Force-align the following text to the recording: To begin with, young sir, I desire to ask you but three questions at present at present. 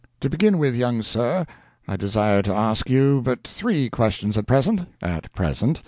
To 0.21 0.31
begin 0.31 0.57
with, 0.57 0.75
young 0.75 1.03
sir, 1.03 1.45
I 1.87 1.95
desire 1.95 2.41
to 2.41 2.51
ask 2.55 2.89
you 2.89 3.21
but 3.23 3.47
three 3.47 3.87
questions 3.87 4.35
at 4.35 4.47
present 4.47 4.81
at 4.99 5.31
present. 5.31 5.79